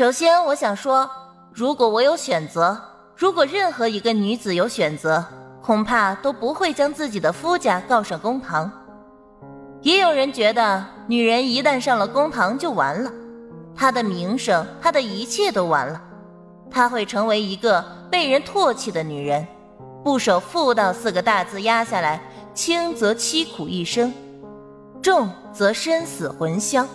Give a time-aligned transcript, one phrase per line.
[0.00, 1.10] 首先，我想说，
[1.52, 2.74] 如果我有选择，
[3.14, 5.22] 如果任何一个女子有选择，
[5.60, 8.72] 恐怕都不会将自己的夫家告上公堂。
[9.82, 13.12] 也有人觉得，女人一旦上了公堂就完了，
[13.76, 16.00] 她的名声，她的一切都完了，
[16.70, 19.46] 她会成为一个被人唾弃的女人。
[20.02, 22.22] 不守妇道四个大字压下来，
[22.54, 24.10] 轻则凄苦一生，
[25.02, 26.86] 重则身死魂消。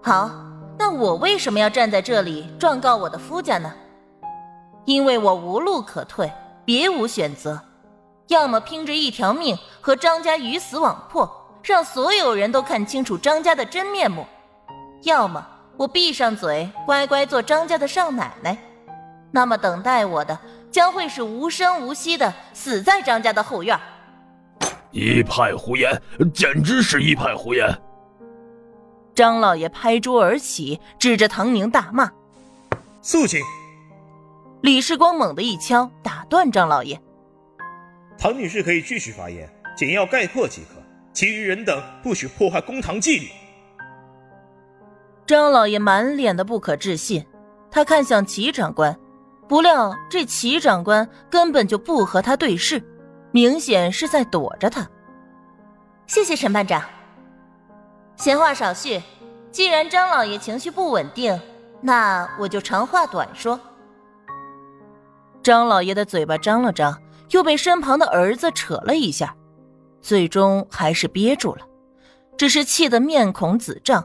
[0.00, 0.30] 好，
[0.78, 3.72] 那我为什么要站在这里状告我的夫家呢？
[4.84, 6.32] 因为我无路可退，
[6.64, 7.60] 别无选择，
[8.28, 11.28] 要么拼着一条命和张家鱼死网破，
[11.62, 14.22] 让所有人都看清楚张家的真面目；
[15.02, 15.44] 要么
[15.76, 18.56] 我闭上嘴，乖乖做张家的少奶奶。
[19.30, 20.38] 那么等待我的。
[20.70, 23.74] 将会是无声无息的死在张家的后院。
[24.90, 25.90] 一派胡言，
[26.34, 27.66] 简直是一派胡言！
[29.18, 32.08] 张老爷拍桌而起，指着唐宁大骂
[33.02, 33.42] ：“肃静！”
[34.62, 37.02] 李世光猛地一敲，打断张老爷
[38.16, 40.80] ：“唐女士可以继续发言，简要概括即可。
[41.12, 43.26] 其余人等不许破坏公堂纪律。”
[45.26, 47.26] 张老爷满脸的不可置信，
[47.72, 48.96] 他看向齐长官。
[49.48, 52.80] 不料这齐长官根本就不和他对视，
[53.32, 54.88] 明显是在躲着他。
[56.06, 56.80] 谢谢陈班长。
[58.16, 59.00] 闲话少叙，
[59.50, 61.40] 既然张老爷情绪不稳定，
[61.80, 63.58] 那我就长话短说。
[65.42, 67.00] 张老爷的嘴巴张了张，
[67.30, 69.34] 又被身旁的儿子扯了一下，
[70.00, 71.66] 最终还是憋住了，
[72.36, 74.04] 只是气得面孔紫胀。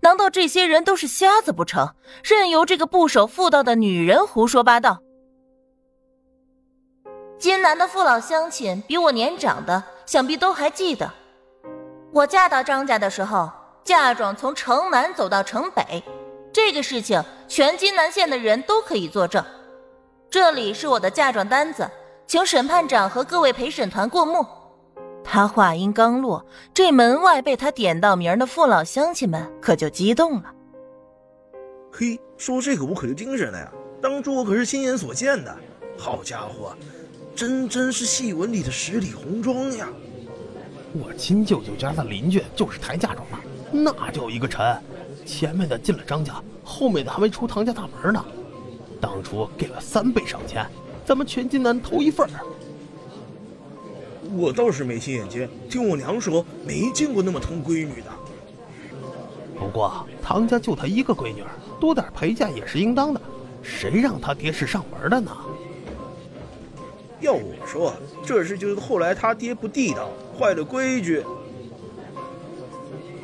[0.00, 1.94] 难道这些人都是瞎子不成？
[2.24, 5.00] 任由这个不守妇道的女人胡说八道？
[7.38, 11.12] 金南的父老乡亲比我年长的，想必都还记得，
[12.12, 13.50] 我嫁到张家的时候，
[13.84, 16.02] 嫁妆从城南走到城北，
[16.52, 19.44] 这个事情全金南县的人都可以作证。
[20.28, 21.90] 这里是我的嫁妆单子，
[22.26, 24.46] 请审判长和各位陪审团过目。
[25.24, 30.54] 他话音刚落，这门外被他点到名的父老乡亲们可就激动了。
[31.92, 33.72] 嘿，说这个我可就精神了呀！
[34.00, 35.54] 当初我可是亲眼所见的，
[35.98, 36.74] 好家伙，
[37.34, 39.88] 真真是戏文里的十里红妆呀！
[40.92, 43.36] 我亲舅舅家的邻居就是抬嫁妆的，
[43.72, 44.76] 那叫一个沉，
[45.24, 48.24] 前面的进了张家，后面的还没出唐家大门呢。
[49.00, 50.66] 当初给了三倍赏钱，
[51.04, 52.40] 咱们全金南头一份儿。
[54.36, 58.10] 我倒是没亲眼见，听我娘说没见过那么疼闺女的。
[59.58, 61.42] 不过唐家就她一个闺女，
[61.78, 63.20] 多点陪嫁也是应当的。
[63.62, 65.30] 谁让她爹是上门的呢？
[67.20, 67.92] 要我说，
[68.24, 70.08] 这事就是后来他爹不地道，
[70.38, 71.22] 坏了规矩。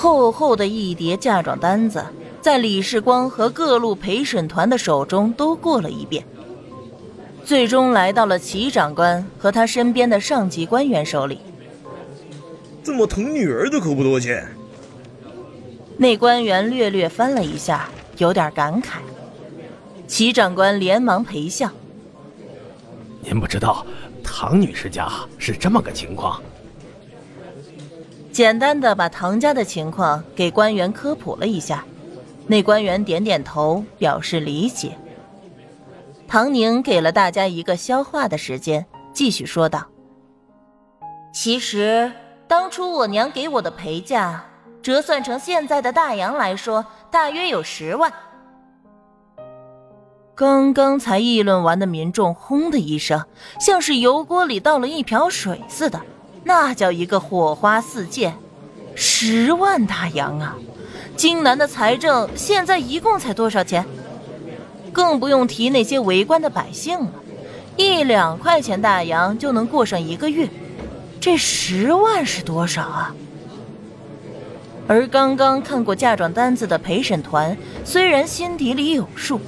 [0.00, 2.02] 厚厚的一叠嫁妆单子，
[2.40, 6.24] 在李世光和各路陪审团的手中都过了一遍。
[7.44, 11.38] 最终来到了齐长官和他身边的上级官员手里。
[12.82, 14.48] 这么疼女儿的可不多见。
[15.98, 19.00] 那官员略略翻了一下，有点感慨。
[20.06, 21.70] 齐长官连忙陪笑
[23.20, 23.84] ：“您不知道，
[24.24, 26.40] 唐女士家是这么个情况。”
[28.32, 31.84] 简单的把唐家的情况给官员科普了一下，
[32.46, 34.96] 那官员点点头，表示理解。
[36.28, 39.84] 唐宁给了大家一个消化的时间，继续说道
[41.34, 42.12] ：“其实
[42.46, 44.44] 当初我娘给我的陪嫁，
[44.80, 48.12] 折算成现在的大洋来说，大约有十万。”
[50.36, 53.26] 刚刚才议论完的民众，轰的一声，
[53.58, 56.00] 像是油锅里倒了一瓢水似的，
[56.44, 58.34] 那叫一个火花四溅。
[58.94, 60.56] 十万大洋啊！
[61.16, 63.86] 京南的财政现在一共才多少钱？
[64.92, 67.12] 更不用提那些围观的百姓了，
[67.76, 70.48] 一两块钱大洋就能过上一个月，
[71.20, 73.14] 这十万是多少啊？
[74.88, 79.40] 而刚刚看过嫁妆单子的陪审团，虽然心底里有数，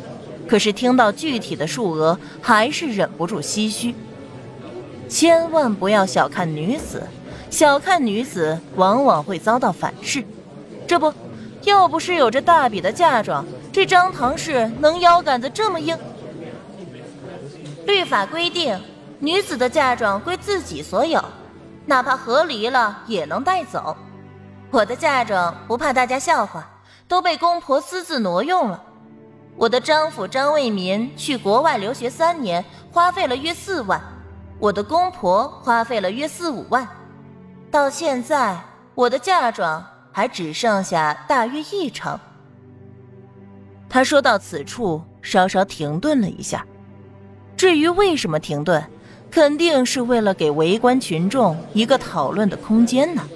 [0.46, 3.94] 可是听到具体的数额，还是忍不住唏嘘。
[5.12, 7.06] 千万不要小看女子，
[7.50, 10.24] 小看女子往往会遭到反噬。
[10.88, 11.12] 这不，
[11.64, 13.44] 要不是有着大笔的嫁妆。
[13.70, 15.94] 这张唐氏能腰杆子这么硬？
[17.84, 18.80] 律法规定，
[19.18, 21.22] 女子的嫁妆归自己所有，
[21.84, 23.94] 哪怕和离了也能带走。
[24.70, 26.66] 我的嫁妆不怕大家笑话，
[27.06, 28.82] 都被公婆私自挪用了。
[29.56, 34.00] 我的丈夫张卫民去国外留学三年，花费了约四万，
[34.62, 36.86] 我的公婆花费了约四五万，
[37.68, 38.56] 到现在
[38.94, 42.16] 我的嫁妆还只剩下大约一成。
[43.88, 46.64] 他说到此处，稍稍停顿了一下。
[47.56, 48.80] 至于为什么停顿，
[49.32, 53.28] 肯定是为了给围观群众一个讨论的空间呢。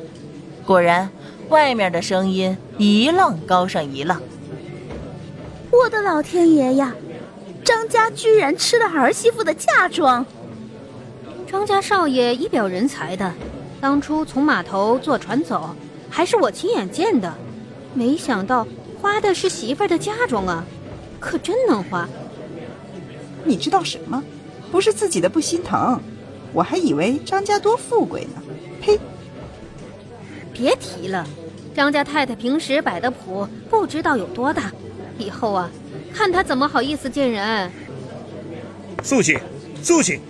[0.65, 1.11] 果然，
[1.49, 4.23] 外面的声音一浪高上一浪。
[5.73, 6.95] 我的老天爷呀！
[7.65, 10.25] 张家居然吃了儿媳妇的嫁妆。
[11.47, 13.33] 张家少爷一表人才的，
[13.81, 15.75] 当初从码头坐船走，
[16.11, 17.33] 还是我亲眼见的。
[17.95, 18.67] 没想到
[19.01, 20.65] 花的是媳妇儿的嫁妆啊，
[21.21, 22.09] 可真能花。
[23.45, 24.23] 你知道什么？
[24.73, 26.01] 不是自己的不心疼，
[26.53, 28.43] 我还以为张家多富贵呢。
[28.81, 28.99] 呸！
[30.53, 31.27] 别提了，
[31.75, 34.73] 张家太太平时摆的谱不知道有多大。
[35.17, 35.71] 以后啊，
[36.13, 37.71] 看他怎么好意思见人。
[39.03, 39.39] 肃静，
[39.83, 40.21] 肃静！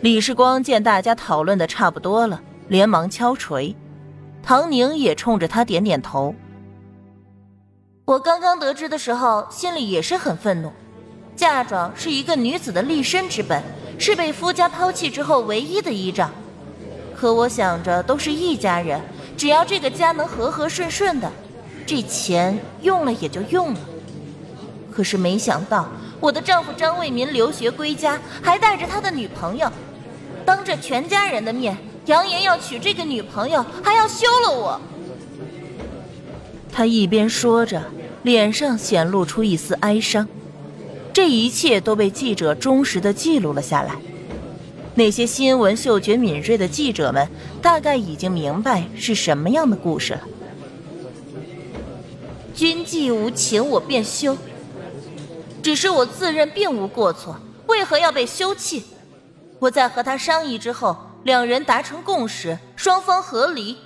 [0.00, 3.74] 李世光见大家讨论的差不多了，连忙敲锤。
[4.44, 6.32] 唐宁也冲着他点点头。
[8.04, 10.72] 我刚刚得知的时候，心里也是很愤怒。
[11.34, 13.60] 嫁妆是一个女子的立身之本，
[13.98, 16.30] 是被夫家抛弃之后唯一的依仗。
[17.16, 19.00] 可我想着，都是一家人，
[19.36, 21.28] 只要这个家能和和顺顺的。
[21.84, 23.80] 这钱用了也就用了，
[24.92, 25.88] 可是没想到
[26.20, 29.70] 我的丈夫张卫民留学归家，还带着他的女朋友，
[30.48, 34.80] 当着全家人的面扬言要娶这个女朋友，还要休了我。
[36.72, 37.82] 他一边说着，
[38.22, 40.26] 脸上显露出一丝哀伤。
[41.12, 43.96] 这一切都被记者忠实的记录了下来。
[44.94, 47.28] 那些新闻嗅觉敏锐的记者们，
[47.60, 50.22] 大概已经明白是什么样的故事了。
[52.54, 54.34] 君既无情，我便休。
[55.62, 58.84] 只是我自认并无过错，为何要被休弃？
[59.60, 63.76] 我在和他商议之后，两人达成共识，双方和离。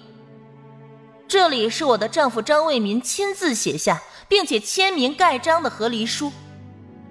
[1.26, 6.30] 这里是我的丈夫张卫民亲自写下并且签名盖章的和离书，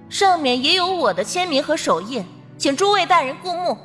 [0.10, 2.24] 上面也有我的签名和手印，
[2.58, 3.78] 请诸位大人过目。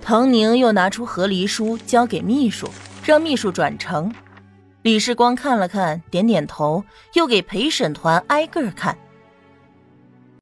[0.00, 2.68] 唐宁又拿出和离书交给秘书，
[3.02, 4.14] 让秘书转呈。
[4.82, 8.96] 李世光看了看，点点头，又给陪审团挨个看。